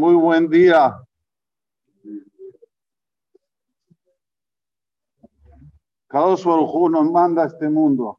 Muy 0.00 0.14
buen 0.14 0.48
día. 0.48 0.98
Kadosh 6.06 6.42
Baruj 6.42 6.90
nos 6.90 7.10
manda 7.10 7.42
a 7.42 7.46
este 7.48 7.68
mundo. 7.68 8.18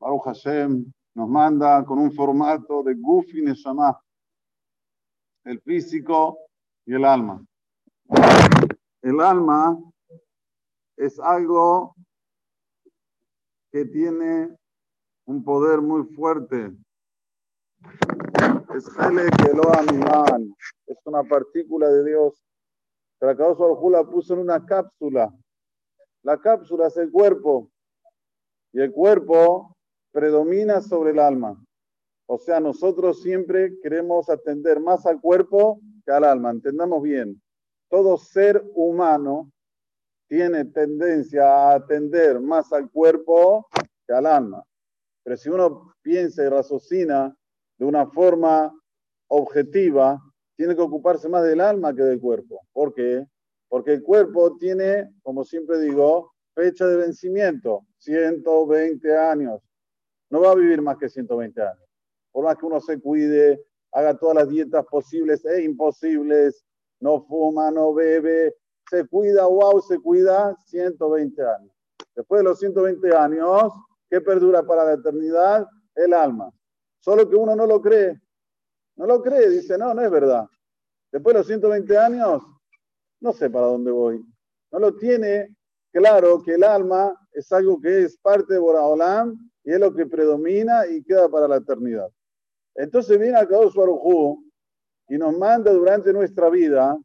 Baruch 0.00 0.24
Hashem 0.24 0.92
nos 1.14 1.28
manda 1.28 1.84
con 1.84 2.00
un 2.00 2.10
formato 2.10 2.82
de 2.82 2.94
Gufi 2.94 3.42
Neshama, 3.42 3.96
el 5.44 5.60
físico 5.60 6.36
y 6.84 6.94
el 6.94 7.04
alma. 7.04 7.40
El 9.00 9.20
alma 9.20 9.78
es 10.96 11.20
algo 11.20 11.94
que 13.70 13.84
tiene 13.84 14.58
un 15.26 15.44
poder 15.44 15.80
muy 15.80 16.12
fuerte. 16.12 16.76
Es 18.74 18.86
es 20.86 20.98
una 21.04 21.24
partícula 21.24 21.88
de 21.88 22.04
Dios. 22.04 22.42
Baruj 23.20 23.90
la 23.90 24.04
puso 24.04 24.34
en 24.34 24.40
una 24.40 24.64
cápsula 24.64 25.32
la 26.22 26.38
cápsula 26.38 26.88
es 26.88 26.96
el 26.98 27.10
cuerpo 27.10 27.70
y 28.72 28.80
el 28.80 28.92
cuerpo 28.92 29.76
predomina 30.12 30.82
sobre 30.82 31.12
el 31.12 31.18
alma. 31.18 31.58
O 32.26 32.38
sea, 32.38 32.60
nosotros 32.60 33.22
siempre 33.22 33.78
queremos 33.82 34.28
atender 34.28 34.80
más 34.80 35.06
al 35.06 35.20
cuerpo 35.20 35.80
que 36.04 36.12
al 36.12 36.24
alma. 36.24 36.50
Entendamos 36.50 37.02
bien. 37.02 37.40
Todo 37.88 38.18
ser 38.18 38.62
humano 38.74 39.50
tiene 40.28 40.64
tendencia 40.66 41.44
a 41.44 41.74
atender 41.74 42.38
más 42.40 42.72
al 42.72 42.90
cuerpo 42.90 43.66
que 44.06 44.12
al 44.12 44.26
alma. 44.26 44.62
Pero 45.24 45.36
si 45.36 45.48
uno 45.48 45.94
piensa 46.02 46.44
y 46.44 46.48
raciocina 46.48 47.34
de 47.80 47.86
una 47.86 48.06
forma 48.06 48.70
objetiva, 49.28 50.20
tiene 50.54 50.76
que 50.76 50.82
ocuparse 50.82 51.30
más 51.30 51.42
del 51.44 51.62
alma 51.62 51.94
que 51.94 52.02
del 52.02 52.20
cuerpo. 52.20 52.60
¿Por 52.72 52.92
qué? 52.92 53.24
Porque 53.68 53.94
el 53.94 54.02
cuerpo 54.02 54.58
tiene, 54.58 55.10
como 55.22 55.44
siempre 55.44 55.80
digo, 55.80 56.30
fecha 56.54 56.86
de 56.86 56.96
vencimiento, 56.96 57.86
120 57.96 59.16
años. 59.16 59.62
No 60.28 60.42
va 60.42 60.52
a 60.52 60.56
vivir 60.56 60.82
más 60.82 60.98
que 60.98 61.08
120 61.08 61.62
años. 61.62 61.88
Por 62.30 62.44
más 62.44 62.58
que 62.58 62.66
uno 62.66 62.82
se 62.82 63.00
cuide, 63.00 63.64
haga 63.92 64.14
todas 64.18 64.36
las 64.36 64.48
dietas 64.50 64.84
posibles 64.84 65.42
e 65.46 65.62
imposibles, 65.62 66.62
no 67.00 67.22
fuma, 67.22 67.70
no 67.70 67.94
bebe, 67.94 68.56
se 68.90 69.06
cuida, 69.06 69.46
wow, 69.46 69.80
se 69.80 69.98
cuida 69.98 70.54
120 70.66 71.42
años. 71.42 71.72
Después 72.14 72.40
de 72.40 72.44
los 72.44 72.58
120 72.58 73.16
años, 73.16 73.72
¿qué 74.10 74.20
perdura 74.20 74.62
para 74.64 74.84
la 74.84 74.92
eternidad? 74.92 75.66
El 75.94 76.12
alma. 76.12 76.52
Solo 77.00 77.28
que 77.28 77.36
uno 77.36 77.56
no 77.56 77.66
lo 77.66 77.80
cree. 77.80 78.20
No 78.96 79.06
lo 79.06 79.22
cree, 79.22 79.48
dice, 79.48 79.78
no, 79.78 79.94
no 79.94 80.02
es 80.02 80.10
verdad. 80.10 80.46
Después 81.10 81.34
de 81.34 81.40
los 81.40 81.46
120 81.46 81.98
años, 81.98 82.42
no 83.20 83.32
sé 83.32 83.50
para 83.50 83.66
dónde 83.66 83.90
voy. 83.90 84.22
No 84.70 84.78
lo 84.78 84.94
tiene 84.96 85.56
claro 85.92 86.42
que 86.42 86.54
el 86.54 86.64
alma 86.64 87.14
es 87.32 87.50
algo 87.52 87.80
que 87.80 88.04
es 88.04 88.16
parte 88.18 88.54
de 88.54 88.60
Boraholam 88.60 89.36
y 89.64 89.72
es 89.72 89.80
lo 89.80 89.92
que 89.94 90.06
predomina 90.06 90.86
y 90.86 91.02
queda 91.02 91.28
para 91.28 91.48
la 91.48 91.56
eternidad. 91.56 92.08
Entonces 92.74 93.18
viene 93.18 93.36
a 93.36 93.46
Kadosh 93.46 93.74
Barujú 93.74 94.44
y 95.08 95.18
nos 95.18 95.36
manda 95.36 95.72
durante 95.72 96.12
nuestra 96.12 96.48
vida 96.48 96.96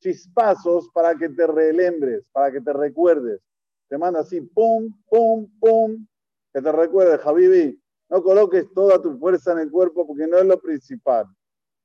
chispazos 0.00 0.88
para 0.92 1.14
que 1.14 1.28
te 1.28 1.46
relembres, 1.46 2.24
para 2.32 2.50
que 2.50 2.60
te 2.60 2.72
recuerdes. 2.72 3.40
Te 3.88 3.98
manda 3.98 4.20
así, 4.20 4.40
pum, 4.40 4.92
pum, 5.08 5.48
pum, 5.60 6.06
que 6.52 6.60
te 6.60 6.72
recuerdes, 6.72 7.20
Javibi. 7.20 7.80
No 8.08 8.22
coloques 8.22 8.72
toda 8.72 9.00
tu 9.00 9.18
fuerza 9.18 9.52
en 9.52 9.58
el 9.58 9.70
cuerpo 9.70 10.06
porque 10.06 10.26
no 10.26 10.38
es 10.38 10.46
lo 10.46 10.60
principal. 10.60 11.26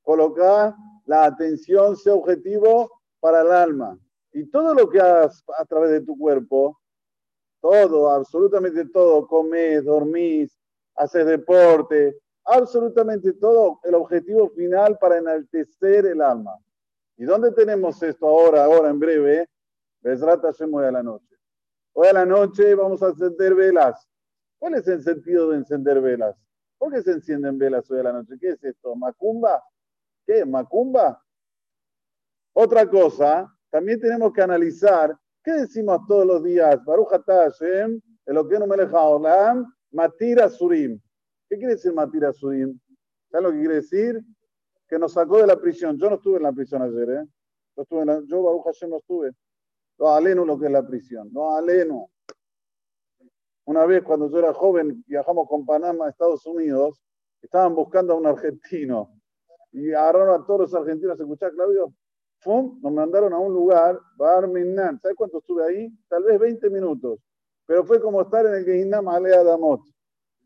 Coloca 0.03 0.75
la 1.05 1.25
atención, 1.25 1.95
sea 1.95 2.13
objetivo 2.13 3.01
para 3.19 3.41
el 3.41 3.51
alma. 3.51 3.97
Y 4.33 4.49
todo 4.49 4.73
lo 4.73 4.89
que 4.89 4.99
hagas 4.99 5.43
a 5.57 5.65
través 5.65 5.91
de 5.91 6.01
tu 6.01 6.17
cuerpo, 6.17 6.79
todo, 7.59 8.09
absolutamente 8.09 8.85
todo, 8.85 9.27
comes, 9.27 9.83
dormís, 9.83 10.57
haces 10.95 11.25
deporte, 11.25 12.17
absolutamente 12.45 13.33
todo, 13.33 13.79
el 13.83 13.95
objetivo 13.95 14.49
final 14.49 14.97
para 14.99 15.17
enaltecer 15.17 16.05
el 16.05 16.21
alma. 16.21 16.55
¿Y 17.17 17.25
dónde 17.25 17.51
tenemos 17.51 18.01
esto 18.01 18.27
ahora, 18.27 18.65
ahora 18.65 18.89
en 18.89 18.99
breve? 18.99 19.49
Besrata 20.01 20.51
Hashem 20.51 20.73
hoy 20.73 20.85
a 20.85 20.91
la 20.91 21.03
noche. 21.03 21.35
Hoy 21.93 22.07
a 22.07 22.13
la 22.13 22.25
noche 22.25 22.73
vamos 22.73 23.03
a 23.03 23.09
encender 23.09 23.53
velas. 23.53 24.07
¿Cuál 24.61 24.75
es 24.75 24.87
el 24.87 25.01
sentido 25.01 25.49
de 25.49 25.57
encender 25.57 25.99
velas? 26.01 26.35
¿Por 26.77 26.93
qué 26.93 27.01
se 27.01 27.13
encienden 27.13 27.57
velas 27.57 27.89
hoy 27.89 28.01
a 28.01 28.03
la 28.03 28.13
noche? 28.13 28.35
¿Qué 28.39 28.49
es 28.49 28.63
esto? 28.63 28.95
¿Macumba? 28.95 29.59
¿Qué? 30.23 30.45
¿Macumba? 30.45 31.19
Otra 32.53 32.87
cosa, 32.87 33.51
también 33.71 33.99
tenemos 33.99 34.31
que 34.31 34.43
analizar 34.43 35.17
qué 35.43 35.53
decimos 35.53 36.01
todos 36.07 36.27
los 36.27 36.43
días. 36.43 36.77
Baruch 36.85 37.09
Hashem, 37.09 37.99
el 38.27 38.47
que 38.47 38.59
no 38.59 38.67
me 38.67 38.75
olam, 38.83 39.65
Matira 39.89 40.47
Surim. 40.47 41.01
¿Qué 41.49 41.57
quiere 41.57 41.73
decir 41.73 41.91
Matira 41.91 42.31
Surim? 42.31 42.79
¿Sabes 43.31 43.43
lo 43.43 43.51
que 43.53 43.59
quiere 43.61 43.75
decir? 43.75 44.21
Que 44.87 44.99
nos 44.99 45.13
sacó 45.13 45.39
de 45.39 45.47
la 45.47 45.59
prisión. 45.59 45.97
Yo 45.97 46.07
no 46.07 46.17
estuve 46.17 46.37
en 46.37 46.43
la 46.43 46.53
prisión 46.53 46.83
ayer, 46.83 47.09
¿eh? 47.09 47.25
Yo, 47.75 47.81
estuve 47.81 48.03
en 48.03 48.27
yo 48.27 48.43
Baruch 48.43 48.65
Hashem, 48.65 48.91
no 48.91 48.97
estuve. 48.97 49.31
No 49.97 50.09
aleno 50.09 50.45
lo 50.45 50.59
que 50.59 50.67
es 50.67 50.71
la 50.71 50.85
prisión. 50.85 51.33
No 51.33 51.55
aleno. 51.55 52.11
Una 53.65 53.85
vez 53.85 54.03
cuando 54.03 54.29
yo 54.29 54.39
era 54.39 54.53
joven, 54.53 55.03
viajamos 55.07 55.47
con 55.47 55.65
Panamá 55.65 56.07
a 56.07 56.09
Estados 56.09 56.45
Unidos, 56.45 57.01
estaban 57.41 57.75
buscando 57.75 58.13
a 58.13 58.17
un 58.17 58.25
argentino 58.25 59.11
y 59.71 59.91
agarraron 59.91 60.41
a 60.41 60.45
todos 60.45 60.61
los 60.61 60.75
argentinos. 60.75 61.19
¿Escuchás, 61.19 61.51
Claudio? 61.53 61.93
nos 62.45 62.91
mandaron 62.91 63.33
a 63.33 63.37
un 63.37 63.53
lugar, 63.53 63.99
Bar 64.17 64.47
Minnan. 64.47 64.99
¿Sabes 64.99 65.15
cuánto 65.15 65.37
estuve 65.37 65.63
ahí? 65.63 65.93
Tal 66.07 66.23
vez 66.23 66.39
20 66.39 66.69
minutos. 66.71 67.19
Pero 67.67 67.85
fue 67.85 68.01
como 68.01 68.21
estar 68.21 68.45
en 68.45 68.55
el 68.55 68.65
Gehinam 68.65 69.07
Alea 69.07 69.43
Damot. 69.43 69.81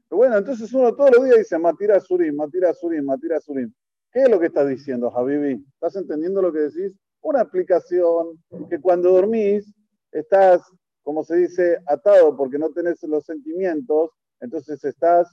Bueno, 0.10 0.38
entonces 0.38 0.72
uno 0.74 0.94
todos 0.96 1.12
los 1.16 1.26
días 1.26 1.38
dice 1.40 1.58
Matira 1.58 2.00
Surim, 2.00 2.36
Matira 2.36 2.74
Surim, 2.74 3.04
Matira 3.04 3.40
Surim. 3.40 3.74
¿Qué 4.12 4.24
es 4.24 4.30
lo 4.30 4.40
que 4.40 4.46
estás 4.46 4.68
diciendo, 4.68 5.12
Habibi? 5.14 5.66
¿Estás 5.74 5.96
entendiendo 5.98 6.42
lo 6.42 6.54
que 6.54 6.60
decís? 6.60 6.94
Una 7.22 7.42
aplicación 7.42 8.42
que 8.70 8.80
cuando 8.80 9.12
dormís 9.12 9.74
estás, 10.12 10.62
como 11.06 11.24
se 11.24 11.36
dice, 11.36 11.78
atado 11.86 12.36
porque 12.36 12.58
no 12.58 12.72
tenés 12.72 13.02
los 13.04 13.24
sentimientos, 13.26 14.10
entonces 14.40 14.84
estás 14.84 15.32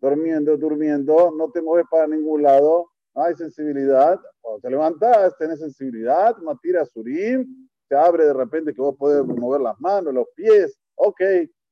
durmiendo, 0.00 0.56
durmiendo, 0.56 1.30
no 1.30 1.48
te 1.52 1.62
mueves 1.62 1.86
para 1.88 2.08
ningún 2.08 2.42
lado, 2.42 2.90
no 3.14 3.22
hay 3.22 3.36
sensibilidad. 3.36 4.20
Cuando 4.40 4.60
te 4.60 4.70
levantas, 4.70 5.38
tenés 5.38 5.60
sensibilidad, 5.60 6.36
matira 6.38 6.84
surim, 6.84 7.68
te 7.88 7.94
abre 7.94 8.24
de 8.26 8.32
repente 8.32 8.74
que 8.74 8.80
vos 8.80 8.96
podés 8.96 9.24
mover 9.24 9.60
las 9.60 9.80
manos, 9.80 10.12
los 10.12 10.26
pies. 10.34 10.76
Ok, 10.96 11.20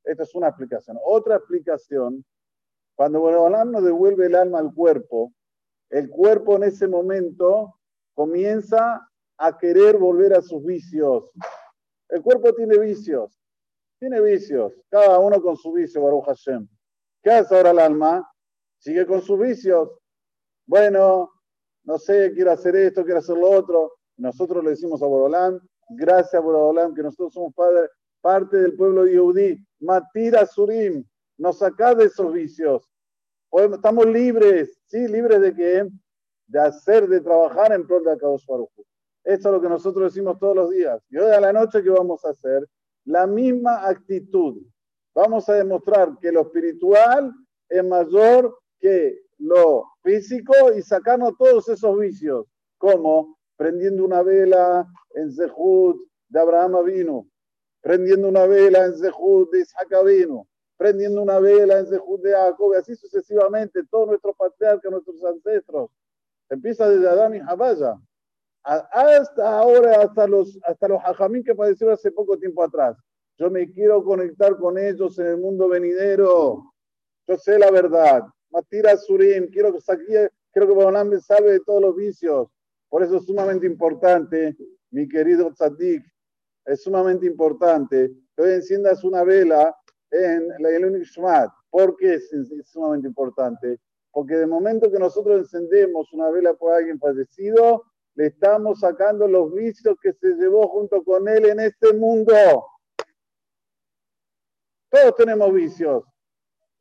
esta 0.05 0.23
es 0.23 0.33
una 0.33 0.47
explicación. 0.47 0.97
Otra 1.03 1.35
explicación, 1.35 2.23
cuando 2.95 3.19
Boreolam 3.19 3.69
nos 3.69 3.83
devuelve 3.83 4.27
el 4.27 4.35
alma 4.35 4.59
al 4.59 4.73
cuerpo, 4.73 5.33
el 5.89 6.09
cuerpo 6.09 6.55
en 6.55 6.63
ese 6.63 6.87
momento 6.87 7.75
comienza 8.13 9.05
a 9.37 9.57
querer 9.57 9.97
volver 9.97 10.33
a 10.35 10.41
sus 10.41 10.63
vicios. 10.63 11.25
El 12.07 12.21
cuerpo 12.21 12.53
tiene 12.53 12.77
vicios, 12.77 13.40
tiene 14.01 14.19
vicios, 14.19 14.73
cada 14.89 15.19
uno 15.19 15.41
con 15.41 15.55
su 15.55 15.71
vicio, 15.71 16.01
Baruch 16.01 16.25
Hashem. 16.25 16.67
¿Qué 17.23 17.29
hace 17.29 17.55
ahora 17.55 17.69
el 17.69 17.79
alma? 17.79 18.27
Sigue 18.79 19.05
con 19.05 19.21
sus 19.21 19.39
vicios 19.39 19.89
bueno, 20.71 21.29
no 21.83 21.97
sé, 21.97 22.31
quiero 22.33 22.51
hacer 22.51 22.77
esto, 22.77 23.03
quiero 23.03 23.19
hacer 23.19 23.35
lo 23.35 23.49
otro. 23.49 23.93
Nosotros 24.15 24.63
le 24.63 24.69
decimos 24.69 25.01
a 25.01 25.05
Borolán, 25.05 25.59
gracias 25.89 26.35
a 26.35 26.39
Borolán, 26.39 26.93
que 26.93 27.03
nosotros 27.03 27.33
somos 27.33 27.53
parte 28.21 28.57
del 28.57 28.77
pueblo 28.77 29.03
de 29.03 29.57
Matira 29.81 30.45
Surim, 30.45 31.03
nos 31.37 31.57
saca 31.57 31.93
de 31.93 32.05
esos 32.05 32.31
vicios. 32.31 32.89
Estamos 33.51 34.05
libres, 34.05 34.79
¿sí? 34.85 35.09
Libres 35.09 35.41
de 35.41 35.53
qué? 35.53 35.89
De 36.47 36.59
hacer, 36.61 37.09
de 37.09 37.19
trabajar 37.19 37.73
en 37.73 37.85
pro 37.85 37.99
de 37.99 38.13
Akadosh 38.13 38.45
Baruj 38.47 38.69
Esto 39.25 39.49
es 39.49 39.53
lo 39.53 39.61
que 39.61 39.67
nosotros 39.67 40.13
decimos 40.13 40.39
todos 40.39 40.55
los 40.55 40.69
días. 40.69 41.03
Y 41.09 41.17
hoy 41.17 41.29
la 41.41 41.51
noche, 41.51 41.83
¿qué 41.83 41.89
vamos 41.89 42.23
a 42.23 42.29
hacer? 42.29 42.65
La 43.05 43.27
misma 43.27 43.87
actitud. 43.87 44.61
Vamos 45.13 45.49
a 45.49 45.53
demostrar 45.55 46.17
que 46.19 46.31
lo 46.31 46.41
espiritual 46.41 47.33
es 47.67 47.83
mayor 47.83 48.57
que 48.79 49.21
lo 49.39 49.85
físico 50.03 50.53
y 50.75 50.81
sacarnos 50.81 51.33
todos 51.37 51.67
esos 51.69 51.97
vicios, 51.99 52.45
como 52.77 53.37
prendiendo 53.57 54.05
una 54.05 54.21
vela 54.21 54.87
en 55.15 55.31
Zehut 55.31 55.97
de 56.29 56.39
Abraham 56.39 56.85
vino, 56.85 57.27
prendiendo 57.81 58.29
una 58.29 58.45
vela 58.45 58.85
en 58.85 58.97
Zehut 58.97 59.51
de 59.51 59.61
Isaac 59.61 59.89
vino, 60.05 60.47
prendiendo 60.77 61.21
una 61.21 61.39
vela 61.39 61.79
en 61.79 61.87
Zehut 61.87 62.21
de 62.21 62.31
Jacob, 62.31 62.73
así 62.73 62.95
sucesivamente, 62.95 63.81
todos 63.89 64.07
nuestros 64.07 64.35
patriarcas, 64.35 64.91
nuestros 64.91 65.23
ancestros. 65.23 65.89
Empieza 66.49 66.89
desde 66.89 67.07
Adán 67.07 67.35
y 67.35 67.39
Jabaya, 67.39 67.99
hasta 68.63 69.59
ahora, 69.59 70.01
hasta 70.01 70.27
los, 70.27 70.59
hasta 70.63 70.87
los 70.87 71.01
que 71.45 71.55
padecieron 71.55 71.93
hace 71.93 72.11
poco 72.11 72.37
tiempo 72.37 72.63
atrás. 72.63 72.97
Yo 73.37 73.49
me 73.49 73.71
quiero 73.71 74.03
conectar 74.03 74.55
con 74.57 74.77
ellos 74.77 75.17
en 75.19 75.27
el 75.27 75.37
mundo 75.37 75.67
venidero. 75.67 76.73
Yo 77.27 77.37
sé 77.37 77.57
la 77.57 77.71
verdad. 77.71 78.23
Matira 78.51 78.95
Surim, 78.97 79.49
quiero 79.49 79.73
que 79.73 79.79
quiero 80.51 80.67
que 80.67 81.03
me 81.05 81.19
salve 81.19 81.53
de 81.53 81.59
todos 81.61 81.81
los 81.81 81.95
vicios. 81.95 82.47
Por 82.89 83.03
eso 83.03 83.17
es 83.17 83.25
sumamente 83.25 83.65
importante, 83.65 84.55
mi 84.91 85.07
querido 85.07 85.51
Tzadik, 85.53 86.03
es 86.65 86.83
sumamente 86.83 87.25
importante 87.25 88.11
que 88.35 88.41
hoy 88.41 88.51
enciendas 88.51 89.03
una 89.03 89.23
vela 89.23 89.75
en 90.11 90.49
la 90.59 90.69
Elun 90.69 91.01
¿Por 91.69 91.95
qué 91.95 92.15
es, 92.15 92.29
sumamente 92.65 93.07
importante? 93.07 93.79
Porque 94.11 94.35
de 94.35 94.45
momento 94.45 94.91
que 94.91 94.99
nosotros 94.99 95.39
encendemos 95.39 96.11
una 96.11 96.29
vela 96.29 96.53
por 96.53 96.73
alguien 96.73 96.99
fallecido, 96.99 97.85
le 98.15 98.27
estamos 98.27 98.79
sacando 98.79 99.27
los 99.27 99.53
vicios 99.53 99.95
que 100.01 100.13
se 100.13 100.35
llevó 100.35 100.67
junto 100.67 101.03
con 101.03 101.27
él 101.27 101.45
en 101.45 101.59
este 101.59 101.93
mundo. 101.93 102.33
Todos 104.89 105.15
tenemos 105.15 105.53
vicios. 105.53 106.03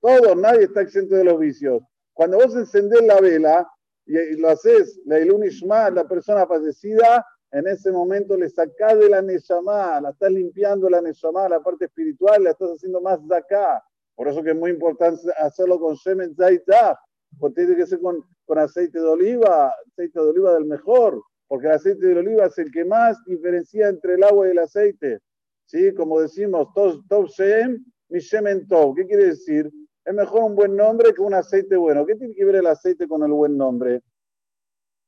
Todos, 0.01 0.37
nadie 0.37 0.65
está 0.65 0.81
exento 0.81 1.15
de 1.15 1.25
los 1.25 1.39
vicios. 1.39 1.83
Cuando 2.13 2.39
vos 2.39 2.55
encendés 2.55 3.03
la 3.03 3.21
vela 3.21 3.71
y 4.07 4.37
lo 4.37 4.49
haces, 4.49 5.01
la 5.05 5.21
Ilun 5.21 5.43
la 5.93 6.09
persona 6.09 6.47
fallecida, 6.47 7.25
en 7.53 7.67
ese 7.67 7.91
momento 7.91 8.37
le 8.37 8.49
sacás 8.49 8.99
de 8.99 9.09
la 9.09 9.23
Neshama, 9.23 10.01
la 10.01 10.11
estás 10.11 10.31
limpiando 10.31 10.89
la 10.89 11.01
Neshama, 11.01 11.49
la 11.49 11.61
parte 11.61 11.87
espiritual, 11.87 12.45
la 12.45 12.51
estás 12.51 12.71
haciendo 12.71 13.01
más 13.01 13.27
de 13.27 13.37
acá. 13.37 13.83
Por 14.15 14.29
eso 14.29 14.43
que 14.43 14.51
es 14.51 14.57
muy 14.57 14.71
importante 14.71 15.21
hacerlo 15.39 15.79
con 15.79 15.95
Shemen 15.95 16.35
Zaitah, 16.35 16.99
porque 17.39 17.63
tiene 17.63 17.77
que 17.77 17.87
ser 17.87 18.01
con, 18.01 18.25
con 18.45 18.59
aceite 18.59 18.99
de 18.99 19.07
oliva, 19.07 19.73
aceite 19.87 20.21
de 20.21 20.29
oliva 20.29 20.55
del 20.55 20.65
mejor, 20.65 21.23
porque 21.49 21.67
el 21.67 21.73
aceite 21.73 22.07
de 22.07 22.19
oliva 22.19 22.47
es 22.47 22.59
el 22.59 22.71
que 22.71 22.85
más 22.85 23.23
diferencia 23.25 23.89
entre 23.89 24.15
el 24.15 24.25
agua 24.25 24.49
y 24.49 24.51
el 24.53 24.59
aceite. 24.59 25.21
¿Sí? 25.67 25.95
Como 25.95 26.21
decimos, 26.21 26.69
Tov 26.75 27.27
Shem, 27.29 27.85
mi 28.09 28.19
Shemen 28.19 28.67
Tov. 28.67 28.95
¿Qué 28.97 29.07
quiere 29.07 29.27
decir? 29.27 29.71
Es 30.05 30.15
mejor 30.15 30.43
un 30.43 30.57
buen 30.57 30.77
nombre 30.77 31.15
que 31.15 31.21
un 31.23 31.35
aceite 31.35 31.77
bueno. 31.77 32.05
¿Qué 32.05 32.17
tiene 32.17 32.35
que 32.35 32.45
ver 32.45 32.57
el 32.57 32.67
aceite 32.67 33.07
con 33.07 33.23
el 33.23 33.31
buen 33.31 33.57
nombre? 33.57 34.03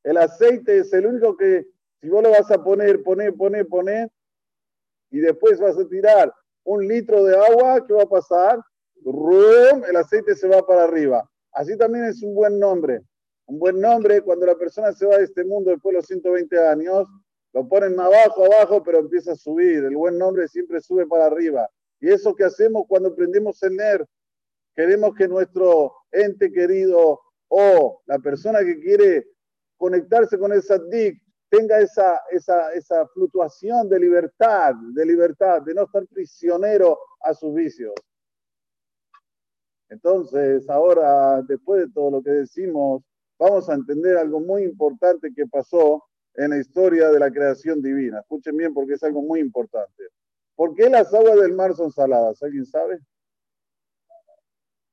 El 0.04 0.16
aceite 0.16 0.78
es 0.78 0.92
el 0.92 1.06
único 1.06 1.36
que, 1.36 1.66
si 2.00 2.08
vos 2.08 2.22
lo 2.22 2.30
vas 2.30 2.50
a 2.50 2.62
poner, 2.62 3.02
poner, 3.02 3.34
poner, 3.34 3.66
poner, 3.66 4.10
y 5.10 5.20
después 5.20 5.60
vas 5.60 5.78
a 5.78 5.88
tirar 5.88 6.32
un 6.64 6.86
litro 6.86 7.24
de 7.24 7.36
agua, 7.36 7.84
¿qué 7.86 7.92
va 7.92 8.02
a 8.02 8.08
pasar? 8.08 8.60
¡Rum! 9.04 9.84
El 9.88 9.96
aceite 9.96 10.34
se 10.34 10.48
va 10.48 10.66
para 10.66 10.84
arriba. 10.84 11.28
Así 11.52 11.76
también 11.76 12.04
es 12.04 12.22
un 12.22 12.34
buen 12.34 12.58
nombre. 12.58 13.00
Un 13.46 13.58
buen 13.58 13.80
nombre, 13.80 14.22
cuando 14.22 14.46
la 14.46 14.54
persona 14.54 14.92
se 14.92 15.06
va 15.06 15.18
de 15.18 15.24
este 15.24 15.44
mundo 15.44 15.70
después 15.70 15.92
de 15.92 15.98
los 15.98 16.06
120 16.06 16.58
años, 16.68 17.06
lo 17.52 17.68
ponen 17.68 17.98
abajo, 18.00 18.46
abajo, 18.46 18.82
pero 18.82 19.00
empieza 19.00 19.32
a 19.32 19.36
subir. 19.36 19.84
El 19.84 19.96
buen 19.96 20.16
nombre 20.16 20.48
siempre 20.48 20.80
sube 20.80 21.06
para 21.06 21.26
arriba. 21.26 21.68
Y 22.00 22.08
eso 22.08 22.34
que 22.34 22.44
hacemos 22.44 22.84
cuando 22.88 23.14
prendemos 23.14 23.62
el 23.62 23.76
NER, 23.76 24.06
queremos 24.74 25.14
que 25.14 25.28
nuestro 25.28 25.92
ente 26.10 26.50
querido 26.50 27.20
o 27.48 28.02
la 28.06 28.18
persona 28.18 28.60
que 28.60 28.80
quiere 28.80 29.26
conectarse 29.76 30.38
con 30.38 30.52
esa 30.52 30.78
DIC 30.78 31.20
tenga 31.50 31.78
esa, 31.80 32.18
esa, 32.30 32.72
esa 32.72 33.06
fluctuación 33.08 33.88
de 33.90 34.00
libertad, 34.00 34.72
de 34.94 35.04
libertad, 35.04 35.60
de 35.60 35.74
no 35.74 35.82
estar 35.82 36.06
prisionero 36.06 36.98
a 37.20 37.34
sus 37.34 37.54
vicios. 37.54 37.92
Entonces, 39.92 40.70
ahora, 40.70 41.42
después 41.42 41.82
de 41.82 41.92
todo 41.92 42.10
lo 42.10 42.22
que 42.22 42.30
decimos, 42.30 43.02
vamos 43.38 43.68
a 43.68 43.74
entender 43.74 44.16
algo 44.16 44.40
muy 44.40 44.62
importante 44.62 45.34
que 45.36 45.46
pasó 45.46 46.02
en 46.34 46.48
la 46.48 46.58
historia 46.58 47.10
de 47.10 47.18
la 47.18 47.30
creación 47.30 47.82
divina. 47.82 48.20
Escuchen 48.20 48.56
bien 48.56 48.72
porque 48.72 48.94
es 48.94 49.02
algo 49.02 49.20
muy 49.20 49.40
importante. 49.40 50.04
¿Por 50.56 50.74
qué 50.74 50.88
las 50.88 51.12
aguas 51.12 51.38
del 51.38 51.52
mar 51.52 51.74
son 51.74 51.92
saladas? 51.92 52.42
¿Alguien 52.42 52.64
sabe? 52.64 53.00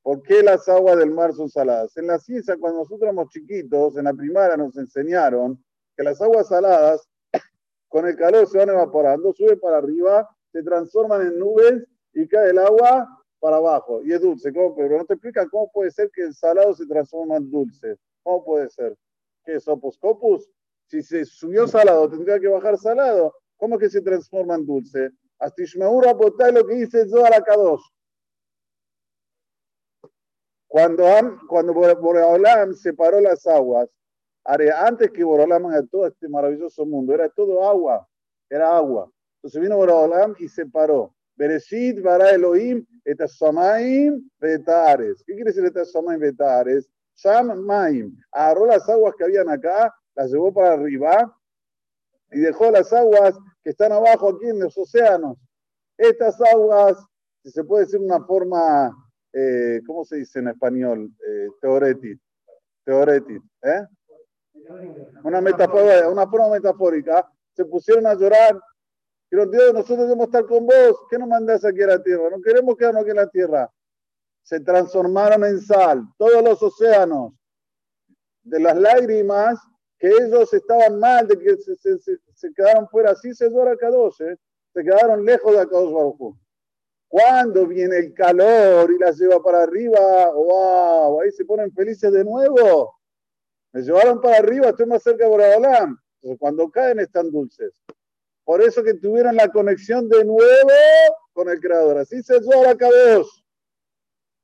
¿Por 0.03 0.21
qué 0.21 0.43
las 0.43 0.67
aguas 0.67 0.97
del 0.97 1.11
mar 1.11 1.33
son 1.33 1.49
saladas? 1.49 1.95
En 1.95 2.07
la 2.07 2.19
ciencia, 2.19 2.57
cuando 2.57 2.79
nosotros 2.79 3.03
éramos 3.03 3.29
chiquitos, 3.29 3.95
en 3.95 4.03
la 4.03 4.13
primaria 4.13 4.57
nos 4.57 4.75
enseñaron 4.75 5.63
que 5.95 6.03
las 6.03 6.21
aguas 6.21 6.49
saladas, 6.49 7.07
con 7.87 8.05
el 8.05 8.17
calor 8.17 8.47
se 8.47 8.57
van 8.57 8.69
evaporando, 8.69 9.31
suben 9.31 9.61
para 9.61 9.77
arriba, 9.77 10.27
se 10.51 10.61
transforman 10.61 11.21
en 11.21 11.39
nubes 11.39 11.87
y 12.11 12.27
cae 12.27 12.49
el 12.49 12.59
agua 12.59 13.18
para 13.39 13.57
abajo 13.57 14.03
y 14.03 14.13
es 14.13 14.21
dulce. 14.21 14.53
¿Cómo? 14.53 14.75
Pero 14.75 14.97
no 14.97 15.05
te 15.05 15.13
explican 15.13 15.47
cómo 15.49 15.71
puede 15.71 15.91
ser 15.91 16.09
que 16.11 16.23
el 16.23 16.33
salado 16.33 16.73
se 16.73 16.85
transforma 16.85 17.37
en 17.37 17.49
dulce. 17.49 17.97
¿Cómo 18.23 18.43
puede 18.43 18.69
ser? 18.69 18.97
¿Qué 19.43 19.55
es 19.55 19.67
opus 19.67 19.97
copus? 19.97 20.49
Si 20.87 21.01
se 21.01 21.25
subió 21.25 21.67
salado, 21.67 22.09
tendría 22.09 22.39
que 22.39 22.47
bajar 22.47 22.77
salado. 22.77 23.33
¿Cómo 23.57 23.75
es 23.75 23.81
que 23.81 23.89
se 23.89 24.01
transforma 24.01 24.55
en 24.55 24.65
dulce? 24.65 25.11
Astishmeura 25.39 26.11
es 26.11 26.53
lo 26.53 26.65
que 26.65 26.75
dice 26.75 27.07
Zohar 27.07 27.33
Akadosh. 27.33 27.83
Cuando, 30.67 31.05
cuando 31.47 31.73
Boreolam 31.73 32.73
separó 32.73 33.19
las 33.21 33.45
aguas, 33.47 33.89
antes 34.43 35.11
que 35.11 35.23
Boreolam 35.23 35.65
haga 35.67 35.83
todo 35.87 36.07
este 36.07 36.27
maravilloso 36.27 36.85
mundo, 36.85 37.13
era 37.13 37.29
todo 37.29 37.67
agua, 37.67 38.07
era 38.49 38.75
agua. 38.75 39.11
Entonces 39.37 39.61
vino 39.61 39.77
Boreolam 39.77 40.35
y 40.39 40.47
separó. 40.47 41.13
Bereshit 41.35 42.01
bara 42.01 42.31
Elohim 42.31 42.85
et 43.11 44.21
betares. 44.39 45.23
¿Qué 45.25 45.33
quiere 45.33 45.51
decir 45.51 45.65
et 45.65 46.19
betares? 46.19 46.89
Sham 47.15 47.65
maim. 47.65 48.15
Agarró 48.31 48.65
las 48.67 48.87
aguas 48.87 49.15
que 49.17 49.23
habían 49.25 49.49
acá, 49.49 49.93
las 50.15 50.31
llevó 50.31 50.53
para 50.53 50.73
arriba 50.73 51.35
y 52.31 52.39
dejó 52.39 52.71
las 52.71 52.93
aguas 52.93 53.35
que 53.63 53.71
están 53.71 53.91
abajo 53.91 54.29
aquí 54.29 54.47
en 54.47 54.59
los 54.59 54.77
océanos. 54.77 55.37
Estas 55.97 56.39
aguas, 56.41 56.97
si 57.43 57.51
se 57.51 57.63
puede 57.63 57.85
decir 57.85 57.99
una 57.99 58.23
forma, 58.23 58.91
eh, 59.33 59.81
¿cómo 59.85 60.05
se 60.05 60.17
dice 60.17 60.39
en 60.39 60.49
español? 60.49 61.11
Eh, 61.27 61.47
teorética. 61.61 62.21
¿eh? 63.63 63.85
Una, 65.23 65.41
metáfora, 65.41 66.09
una 66.09 66.27
forma 66.27 66.49
metafórica. 66.49 67.29
Se 67.53 67.65
pusieron 67.65 68.07
a 68.07 68.13
llorar 68.13 68.59
pero 69.29 69.45
Dios, 69.45 69.73
nosotros 69.73 69.99
debemos 69.99 70.25
estar 70.25 70.45
con 70.45 70.65
vos. 70.65 71.01
¿Qué 71.09 71.17
nos 71.19 71.27
mandas 71.27 71.63
aquí 71.63 71.81
a 71.83 71.87
la 71.87 72.03
tierra? 72.03 72.29
No 72.31 72.41
queremos 72.41 72.75
quedarnos 72.75 73.03
aquí 73.03 73.11
en 73.11 73.17
la 73.17 73.29
tierra. 73.29 73.71
Se 74.41 74.59
transformaron 74.59 75.45
en 75.45 75.61
sal 75.61 76.03
todos 76.17 76.43
los 76.43 76.61
océanos 76.63 77.33
de 78.41 78.59
las 78.59 78.75
lágrimas 78.75 79.59
que 79.99 80.07
ellos 80.07 80.51
estaban 80.53 80.99
mal, 80.99 81.27
de 81.27 81.37
que 81.37 81.57
se, 81.57 82.53
quedaron 82.55 82.87
fuera. 82.89 83.11
Así 83.11 83.33
se 83.35 83.49
llora 83.49 83.75
Kadosh, 83.75 84.21
¿eh? 84.21 84.37
se 84.73 84.83
quedaron 84.83 85.23
lejos 85.23 85.51
de 85.51 85.59
Akadosh 85.59 85.93
Baruj 85.93 86.35
Cuando 87.07 87.67
viene 87.67 87.97
el 87.97 88.13
calor 88.13 88.91
y 88.91 88.97
las 88.97 89.19
lleva 89.19 89.43
para 89.43 89.63
arriba, 89.63 90.31
wow, 90.31 91.21
ahí 91.21 91.31
se 91.31 91.45
ponen 91.45 91.71
felices 91.73 92.11
de 92.11 92.23
nuevo. 92.23 92.95
Me 93.73 93.81
llevaron 93.81 94.19
para 94.19 94.37
arriba, 94.37 94.69
estoy 94.69 94.87
más 94.87 95.03
cerca 95.03 95.25
de 95.25 95.29
Boraholam. 95.29 95.97
Entonces, 96.15 96.39
cuando 96.39 96.71
caen 96.71 96.99
están 96.99 97.29
dulces. 97.29 97.73
Por 98.49 98.63
eso 98.63 98.81
que 98.81 98.95
tuvieron 98.95 99.35
la 99.35 99.47
conexión 99.49 100.09
de 100.09 100.25
nuevo 100.25 100.71
con 101.33 101.49
el 101.49 101.59
Creador. 101.59 101.99
Así 101.99 102.23
se 102.23 102.41
la 102.41 102.75
Kadosh. 102.75 103.43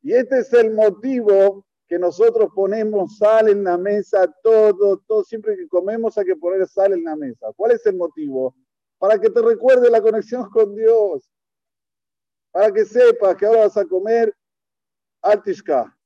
Y 0.03 0.13
este 0.13 0.41
es 0.41 0.53
el 0.53 0.75
motivo 0.75 1.65
que 1.87 1.97
nosotros 1.97 2.51
ponemos 2.53 3.17
sal 3.17 3.49
en 3.49 3.63
la 3.63 3.79
mesa, 3.79 4.31
todo, 4.43 5.01
todo, 5.07 5.23
siempre 5.23 5.57
que 5.57 5.67
comemos 5.67 6.15
hay 6.19 6.25
que 6.25 6.35
poner 6.35 6.67
sal 6.67 6.93
en 6.93 7.03
la 7.03 7.15
mesa. 7.15 7.47
¿Cuál 7.55 7.71
es 7.71 7.83
el 7.87 7.95
motivo? 7.95 8.55
Para 8.99 9.17
que 9.17 9.31
te 9.31 9.41
recuerde 9.41 9.89
la 9.89 10.01
conexión 10.01 10.47
con 10.51 10.75
Dios. 10.75 11.27
Para 12.51 12.71
que 12.71 12.85
sepas 12.85 13.35
que 13.35 13.47
ahora 13.47 13.61
vas 13.61 13.77
a 13.77 13.85
comer 13.85 14.31
altishka. 15.23 15.97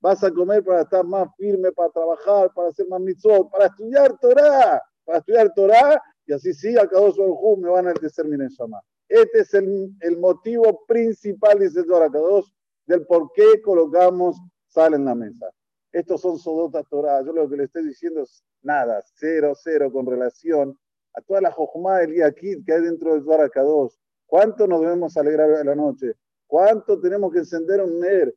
Vas 0.00 0.24
a 0.24 0.30
comer 0.30 0.64
para 0.64 0.80
estar 0.80 1.04
más 1.04 1.28
firme, 1.36 1.70
para 1.70 1.90
trabajar, 1.90 2.50
para 2.54 2.68
hacer 2.68 2.88
más 2.88 3.02
mitzvot, 3.02 3.50
para 3.50 3.66
estudiar 3.66 4.18
Torah. 4.18 4.82
Para 5.04 5.18
estudiar 5.18 5.52
Torah 5.54 6.02
y 6.26 6.32
así 6.32 6.52
sí, 6.54 6.76
a 6.76 6.86
cada 6.88 7.02
dos 7.10 7.18
me 7.58 7.68
van 7.68 7.86
a 7.86 7.90
enaltecer 7.90 8.26
mi 8.26 8.36
Neshama. 8.36 8.80
Este 9.08 9.40
es 9.40 9.52
el, 9.54 9.92
el 10.00 10.18
motivo 10.18 10.84
principal, 10.86 11.58
dice 11.58 11.80
el 11.80 11.86
dos 11.86 12.54
del 12.86 13.06
por 13.06 13.32
qué 13.32 13.60
colocamos 13.62 14.36
sal 14.66 14.94
en 14.94 15.04
la 15.04 15.14
mesa. 15.14 15.50
Estos 15.92 16.22
son 16.22 16.38
sodotas 16.38 16.88
Torah. 16.88 17.22
Yo 17.22 17.32
lo 17.32 17.48
que 17.48 17.56
le 17.56 17.64
estoy 17.64 17.84
diciendo 17.84 18.22
es 18.22 18.42
nada, 18.62 19.02
cero, 19.14 19.52
cero 19.54 19.92
con 19.92 20.06
relación 20.06 20.78
a 21.14 21.20
toda 21.20 21.42
la 21.42 21.52
jojma 21.52 21.98
del 21.98 22.14
Yakid 22.14 22.64
que 22.64 22.72
hay 22.72 22.80
dentro 22.80 23.12
del 23.12 23.24
Zohar 23.24 23.50
Kadosh. 23.50 23.94
¿Cuánto 24.26 24.66
nos 24.66 24.80
debemos 24.80 25.16
alegrar 25.18 25.50
de 25.50 25.64
la 25.64 25.74
noche? 25.74 26.14
¿Cuánto 26.46 26.98
tenemos 26.98 27.32
que 27.32 27.40
encender 27.40 27.82
un 27.82 28.00
Ner? 28.00 28.34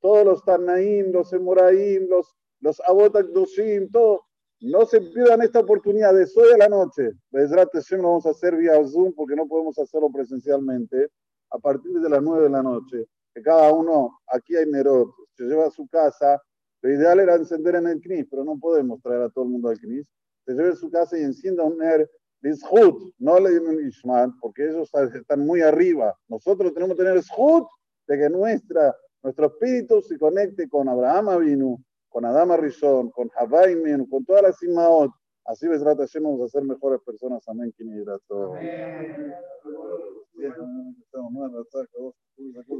Todos 0.00 0.24
los 0.24 0.44
Tanaim, 0.44 1.10
los 1.10 1.32
Emoraim, 1.32 2.08
los, 2.08 2.34
los 2.60 2.80
Abotak 2.86 3.26
Doshim, 3.26 3.90
todo 3.90 4.22
no 4.60 4.84
se 4.84 5.00
pierdan 5.00 5.42
esta 5.42 5.60
oportunidad 5.60 6.14
de 6.14 6.24
hoy 6.24 6.52
a 6.54 6.58
la 6.58 6.68
noche. 6.68 7.12
Besrat 7.30 7.72
lo 7.92 8.02
vamos 8.02 8.26
a 8.26 8.30
hacer 8.30 8.56
vía 8.56 8.72
Zoom 8.86 9.12
porque 9.14 9.34
no 9.34 9.46
podemos 9.46 9.78
hacerlo 9.78 10.10
presencialmente. 10.10 11.08
A 11.50 11.58
partir 11.58 11.98
de 12.00 12.08
las 12.08 12.22
9 12.22 12.44
de 12.44 12.50
la 12.50 12.62
noche. 12.62 13.06
Que 13.34 13.42
cada 13.42 13.72
uno, 13.72 14.20
aquí 14.28 14.56
hay 14.56 14.66
Nerot, 14.66 15.08
se 15.34 15.44
lleva 15.44 15.66
a 15.66 15.70
su 15.70 15.88
casa. 15.88 16.40
Lo 16.82 16.92
ideal 16.92 17.20
era 17.20 17.36
encender 17.36 17.76
en 17.76 17.86
el 17.86 18.00
CNIS, 18.00 18.26
pero 18.30 18.44
no 18.44 18.58
podemos 18.58 19.00
traer 19.02 19.22
a 19.22 19.30
todo 19.30 19.44
el 19.44 19.50
mundo 19.50 19.68
al 19.68 19.78
CNIS. 19.78 20.06
Se 20.44 20.52
lleva 20.52 20.70
a 20.70 20.76
su 20.76 20.90
casa 20.90 21.18
y 21.18 21.22
encienda 21.22 21.64
un 21.64 21.78
Ner 21.78 22.08
Lishut, 22.42 23.14
no 23.18 23.38
le 23.38 23.58
un 23.58 23.86
Ishman, 23.86 24.38
porque 24.40 24.68
ellos 24.68 24.90
están 25.14 25.46
muy 25.46 25.60
arriba. 25.60 26.16
Nosotros 26.28 26.72
tenemos 26.72 26.96
que 26.96 27.04
tener 27.04 27.20
Shut 27.20 27.66
de 28.06 28.18
que 28.18 28.30
nuestra, 28.30 28.96
nuestro 29.22 29.46
espíritu 29.46 30.00
se 30.02 30.18
conecte 30.18 30.68
con 30.68 30.88
Abraham 30.88 31.28
Avinu, 31.28 31.82
con 32.10 32.24
Adama 32.26 32.56
Rishon, 32.56 33.10
con 33.10 33.30
Havaimen, 33.36 34.04
con 34.06 34.24
todas 34.24 34.42
las 34.42 34.62
Imaot. 34.62 35.12
Así 35.46 35.66
Besrat 35.66 35.98
Hashem 35.98 36.22
vamos 36.22 36.42
a 36.42 36.48
ser 36.48 36.62
mejores 36.64 37.00
personas. 37.00 37.48
Amén. 37.48 37.72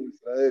Israel. 0.09 0.49